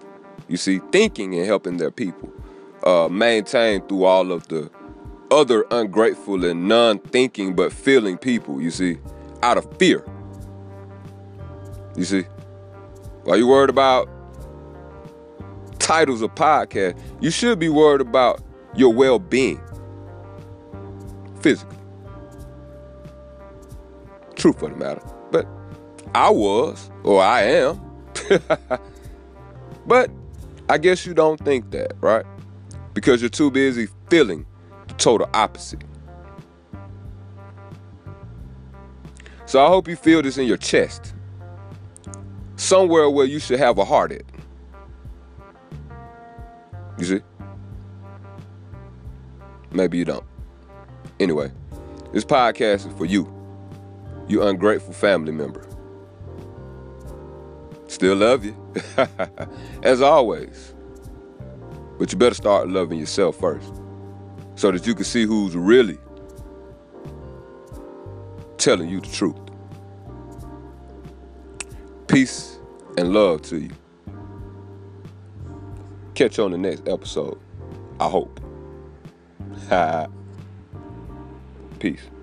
you 0.46 0.56
see, 0.56 0.80
thinking 0.92 1.34
and 1.34 1.44
helping 1.44 1.78
their 1.78 1.90
people 1.90 2.32
uh, 2.84 3.08
maintain 3.10 3.86
through 3.86 4.04
all 4.04 4.32
of 4.32 4.46
the 4.48 4.70
other 5.30 5.64
ungrateful 5.70 6.44
and 6.44 6.68
non 6.68 6.98
thinking 6.98 7.54
but 7.54 7.72
feeling 7.72 8.16
people, 8.16 8.60
you 8.60 8.70
see, 8.70 8.98
out 9.42 9.58
of 9.58 9.76
fear. 9.78 10.04
You 11.96 12.04
see? 12.04 12.24
Are 13.26 13.36
you 13.36 13.48
worried 13.48 13.70
about 13.70 14.08
titles 15.86 16.20
of 16.20 16.34
podcast, 16.34 16.98
you 17.20 17.30
should 17.30 17.60
be 17.60 17.68
worried 17.68 18.00
about 18.00 18.42
your 18.74 18.92
well 18.92 19.20
being 19.20 19.60
physically. 21.40 21.76
Truth 24.34 24.62
of 24.62 24.70
the 24.70 24.76
matter. 24.76 25.02
But 25.30 25.46
I 26.12 26.28
was, 26.30 26.90
or 27.04 27.22
I 27.22 27.42
am. 27.42 27.80
but 29.86 30.10
I 30.68 30.78
guess 30.78 31.06
you 31.06 31.14
don't 31.14 31.38
think 31.44 31.70
that, 31.70 31.92
right? 32.00 32.26
Because 32.96 33.20
you're 33.20 33.28
too 33.28 33.50
busy 33.50 33.88
feeling 34.08 34.46
the 34.88 34.94
total 34.94 35.28
opposite. 35.34 35.84
So 39.44 39.62
I 39.62 39.68
hope 39.68 39.86
you 39.86 39.96
feel 39.96 40.22
this 40.22 40.38
in 40.38 40.46
your 40.46 40.56
chest. 40.56 41.12
Somewhere 42.56 43.10
where 43.10 43.26
you 43.26 43.38
should 43.38 43.58
have 43.58 43.76
a 43.76 43.84
heart 43.84 44.12
at. 44.12 44.22
You 46.98 47.04
see? 47.04 47.20
Maybe 49.72 49.98
you 49.98 50.06
don't. 50.06 50.24
Anyway, 51.20 51.52
this 52.14 52.24
podcast 52.24 52.88
is 52.88 52.94
for 52.96 53.04
you, 53.04 53.30
you 54.26 54.42
ungrateful 54.42 54.94
family 54.94 55.32
member. 55.32 55.68
Still 57.88 58.16
love 58.16 58.42
you, 58.42 58.56
as 59.82 60.00
always. 60.00 60.72
But 61.98 62.12
you 62.12 62.18
better 62.18 62.34
start 62.34 62.68
loving 62.68 62.98
yourself 62.98 63.38
first 63.38 63.72
so 64.54 64.70
that 64.70 64.86
you 64.86 64.94
can 64.94 65.04
see 65.04 65.24
who's 65.24 65.56
really 65.56 65.98
telling 68.58 68.88
you 68.88 69.00
the 69.00 69.08
truth. 69.08 69.36
Peace 72.08 72.58
and 72.96 73.12
love 73.12 73.42
to 73.42 73.58
you. 73.58 73.70
Catch 76.14 76.38
you 76.38 76.44
on 76.44 76.52
the 76.52 76.58
next 76.58 76.88
episode. 76.88 77.38
I 78.00 78.08
hope. 78.08 78.40
Peace. 81.78 82.15